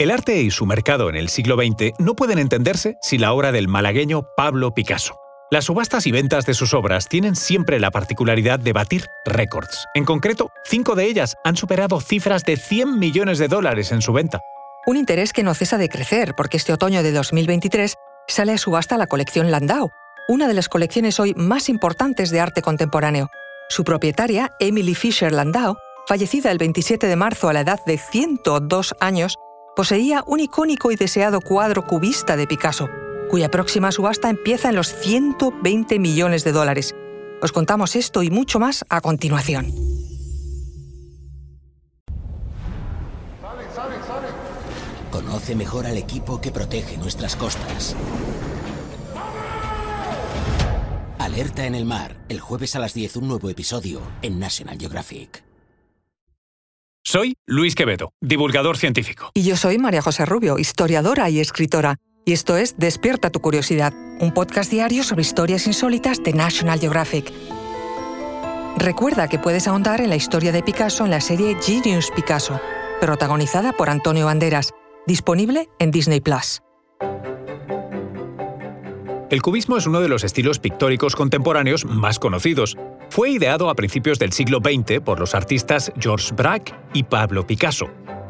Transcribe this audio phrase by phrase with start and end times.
[0.00, 3.52] El arte y su mercado en el siglo XX no pueden entenderse sin la obra
[3.52, 5.18] del malagueño Pablo Picasso.
[5.50, 9.84] Las subastas y ventas de sus obras tienen siempre la particularidad de batir récords.
[9.92, 14.14] En concreto, cinco de ellas han superado cifras de 100 millones de dólares en su
[14.14, 14.40] venta.
[14.86, 17.94] Un interés que no cesa de crecer porque este otoño de 2023
[18.26, 19.90] sale a subasta la colección Landau,
[20.28, 23.28] una de las colecciones hoy más importantes de arte contemporáneo.
[23.68, 25.76] Su propietaria, Emily Fisher Landau,
[26.06, 29.36] fallecida el 27 de marzo a la edad de 102 años,
[29.80, 32.90] poseía un icónico y deseado cuadro cubista de Picasso,
[33.30, 36.94] cuya próxima subasta empieza en los 120 millones de dólares.
[37.40, 39.72] Os contamos esto y mucho más a continuación.
[45.10, 47.96] Conoce mejor al equipo que protege nuestras costas.
[51.18, 55.49] Alerta en el mar, el jueves a las 10 un nuevo episodio en National Geographic.
[57.12, 59.32] Soy Luis Quevedo, divulgador científico.
[59.34, 61.96] Y yo soy María José Rubio, historiadora y escritora.
[62.24, 67.32] Y esto es Despierta tu curiosidad, un podcast diario sobre historias insólitas de National Geographic.
[68.76, 72.60] Recuerda que puedes ahondar en la historia de Picasso en la serie Genius Picasso,
[73.00, 74.70] protagonizada por Antonio Banderas,
[75.04, 76.62] disponible en Disney Plus.
[79.30, 82.76] El cubismo es uno de los estilos pictóricos contemporáneos más conocidos.
[83.10, 87.86] Fue ideado a principios del siglo XX por los artistas Georges Braque y Pablo Picasso.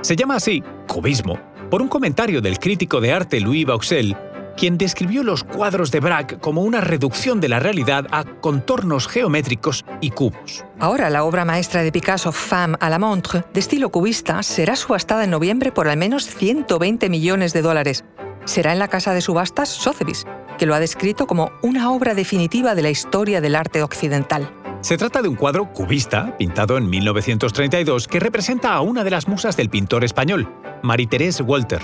[0.00, 1.38] Se llama así, cubismo,
[1.70, 4.16] por un comentario del crítico de arte Louis Vauxel,
[4.56, 9.84] quien describió los cuadros de Braque como una reducción de la realidad a contornos geométricos
[10.00, 10.64] y cubos.
[10.80, 15.22] Ahora la obra maestra de Picasso, Femme à la montre, de estilo cubista, será subastada
[15.22, 18.04] en noviembre por al menos 120 millones de dólares.
[18.44, 20.26] Será en la casa de subastas Sotheby's,
[20.58, 24.50] que lo ha descrito como una obra definitiva de la historia del arte occidental.
[24.84, 29.26] Se trata de un cuadro cubista, pintado en 1932, que representa a una de las
[29.28, 30.46] musas del pintor español,
[30.82, 31.80] Marie-Thérèse Walter.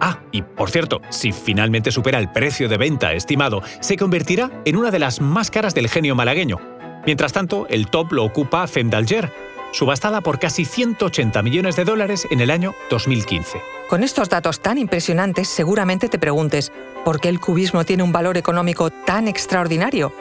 [0.00, 4.76] Ah, y por cierto, si finalmente supera el precio de venta estimado, se convertirá en
[4.76, 6.60] una de las más caras del genio malagueño.
[7.04, 9.32] Mientras tanto, el top lo ocupa Femme d'Alger,
[9.72, 13.60] subastada por casi 180 millones de dólares en el año 2015.
[13.88, 16.70] Con estos datos tan impresionantes, seguramente te preguntes,
[17.04, 20.12] ¿por qué el cubismo tiene un valor económico tan extraordinario?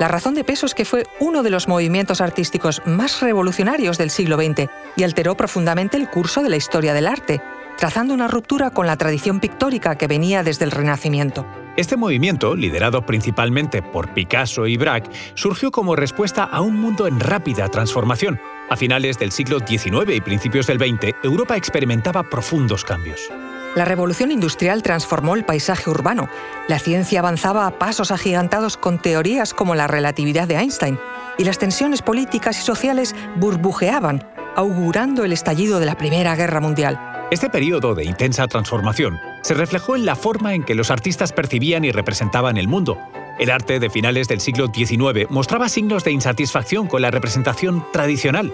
[0.00, 4.08] La razón de peso es que fue uno de los movimientos artísticos más revolucionarios del
[4.08, 7.42] siglo XX y alteró profundamente el curso de la historia del arte,
[7.76, 11.44] trazando una ruptura con la tradición pictórica que venía desde el Renacimiento.
[11.76, 17.20] Este movimiento, liderado principalmente por Picasso y Braque, surgió como respuesta a un mundo en
[17.20, 18.40] rápida transformación.
[18.70, 23.28] A finales del siglo XIX y principios del XX, Europa experimentaba profundos cambios.
[23.74, 26.28] La revolución industrial transformó el paisaje urbano.
[26.68, 31.00] La ciencia avanzaba a pasos agigantados con teorías como la relatividad de Einstein,
[31.36, 37.09] y las tensiones políticas y sociales burbujeaban, augurando el estallido de la Primera Guerra Mundial.
[37.30, 41.84] Este periodo de intensa transformación se reflejó en la forma en que los artistas percibían
[41.84, 42.98] y representaban el mundo.
[43.38, 48.52] El arte de finales del siglo XIX mostraba signos de insatisfacción con la representación tradicional.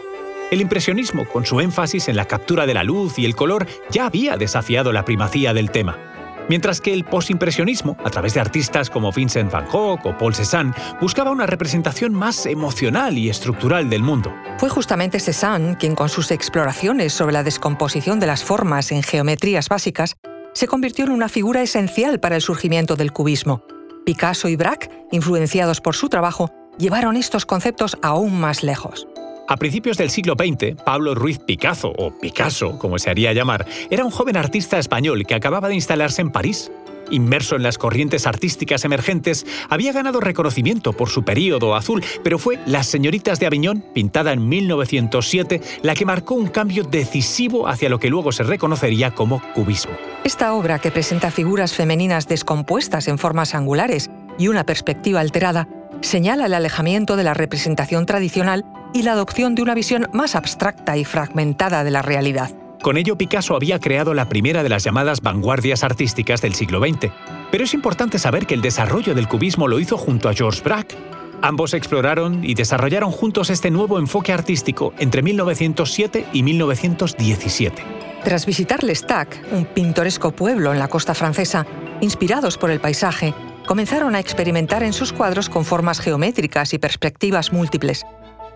[0.50, 4.04] El impresionismo, con su énfasis en la captura de la luz y el color, ya
[4.04, 6.15] había desafiado la primacía del tema
[6.48, 10.72] mientras que el posimpresionismo, a través de artistas como Vincent van Gogh o Paul Cézanne,
[11.00, 14.32] buscaba una representación más emocional y estructural del mundo.
[14.58, 19.68] Fue justamente Cézanne quien con sus exploraciones sobre la descomposición de las formas en geometrías
[19.68, 20.16] básicas
[20.56, 23.62] se convirtió en una figura esencial para el surgimiento del cubismo.
[24.06, 29.06] Picasso y Braque, influenciados por su trabajo, llevaron estos conceptos aún más lejos.
[29.48, 34.04] A principios del siglo XX, Pablo Ruiz Picasso, o Picasso, como se haría llamar, era
[34.04, 36.72] un joven artista español que acababa de instalarse en París.
[37.12, 42.58] Inmerso en las corrientes artísticas emergentes, había ganado reconocimiento por su período azul, pero fue
[42.66, 48.00] Las Señoritas de Aviñón, pintada en 1907, la que marcó un cambio decisivo hacia lo
[48.00, 49.94] que luego se reconocería como cubismo.
[50.24, 55.68] Esta obra, que presenta figuras femeninas descompuestas en formas angulares y una perspectiva alterada,
[56.00, 58.64] señala el alejamiento de la representación tradicional
[58.96, 62.50] y la adopción de una visión más abstracta y fragmentada de la realidad.
[62.82, 67.12] Con ello, Picasso había creado la primera de las llamadas vanguardias artísticas del siglo XX.
[67.50, 70.96] Pero es importante saber que el desarrollo del cubismo lo hizo junto a Georges Braque.
[71.42, 77.82] Ambos exploraron y desarrollaron juntos este nuevo enfoque artístico entre 1907 y 1917.
[78.24, 81.66] Tras visitar L'Estac, un pintoresco pueblo en la costa francesa,
[82.00, 83.34] inspirados por el paisaje,
[83.66, 88.06] comenzaron a experimentar en sus cuadros con formas geométricas y perspectivas múltiples.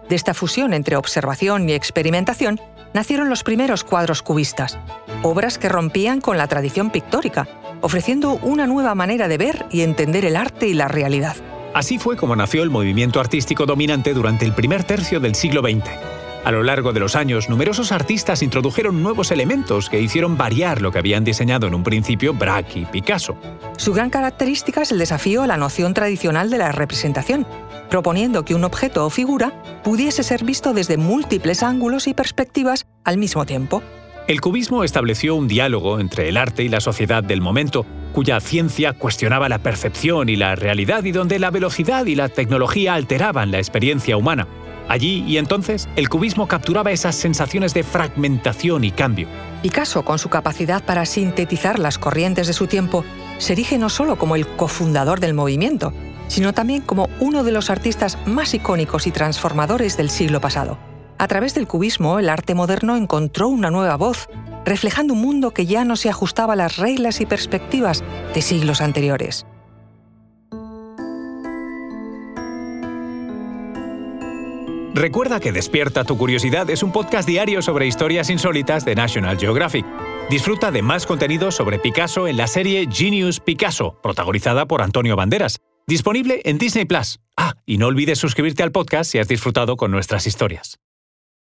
[0.08, 2.60] De esta fusión entre observación y experimentación
[2.92, 4.78] nacieron los primeros cuadros cubistas,
[5.22, 7.46] obras que rompían con la tradición pictórica,
[7.80, 11.36] ofreciendo una nueva manera de ver y entender el arte y la realidad.
[11.72, 16.19] Así fue como nació el movimiento artístico dominante durante el primer tercio del siglo XX.
[16.42, 20.90] A lo largo de los años, numerosos artistas introdujeron nuevos elementos que hicieron variar lo
[20.90, 23.36] que habían diseñado en un principio Braque y Picasso.
[23.76, 27.46] Su gran característica es el desafío a la noción tradicional de la representación,
[27.90, 29.52] proponiendo que un objeto o figura
[29.84, 33.82] pudiese ser visto desde múltiples ángulos y perspectivas al mismo tiempo.
[34.26, 38.92] El cubismo estableció un diálogo entre el arte y la sociedad del momento, cuya ciencia
[38.92, 43.58] cuestionaba la percepción y la realidad y donde la velocidad y la tecnología alteraban la
[43.58, 44.46] experiencia humana.
[44.88, 49.28] Allí y entonces, el cubismo capturaba esas sensaciones de fragmentación y cambio.
[49.62, 53.04] Picasso, con su capacidad para sintetizar las corrientes de su tiempo,
[53.38, 55.92] se erige no solo como el cofundador del movimiento,
[56.28, 60.78] sino también como uno de los artistas más icónicos y transformadores del siglo pasado.
[61.18, 64.28] A través del cubismo, el arte moderno encontró una nueva voz,
[64.64, 68.80] reflejando un mundo que ya no se ajustaba a las reglas y perspectivas de siglos
[68.80, 69.44] anteriores.
[74.94, 79.86] Recuerda que Despierta tu Curiosidad es un podcast diario sobre historias insólitas de National Geographic.
[80.28, 85.58] Disfruta de más contenido sobre Picasso en la serie Genius Picasso, protagonizada por Antonio Banderas,
[85.86, 87.20] disponible en Disney Plus.
[87.36, 90.80] Ah, y no olvides suscribirte al podcast si has disfrutado con nuestras historias.